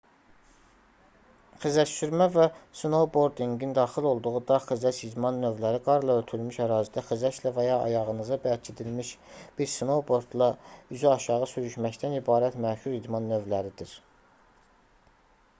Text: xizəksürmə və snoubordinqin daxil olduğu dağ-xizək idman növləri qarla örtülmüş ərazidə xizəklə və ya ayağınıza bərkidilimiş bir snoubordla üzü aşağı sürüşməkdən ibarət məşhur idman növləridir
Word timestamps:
xizəksürmə 1.65 2.27
və 2.35 2.45
snoubordinqin 2.79 3.75
daxil 3.79 4.07
olduğu 4.13 4.33
dağ-xizək 4.53 5.01
idman 5.09 5.37
növləri 5.43 5.81
qarla 5.89 6.15
örtülmüş 6.23 6.59
ərazidə 6.65 7.03
xizəklə 7.11 7.53
və 7.59 7.67
ya 7.67 7.77
ayağınıza 7.83 8.39
bərkidilimiş 8.49 9.13
bir 9.61 9.71
snoubordla 9.77 10.51
üzü 10.97 11.11
aşağı 11.15 11.51
sürüşməkdən 11.55 12.17
ibarət 12.23 12.61
məşhur 12.69 12.99
idman 13.03 13.33
növləridir 13.37 13.95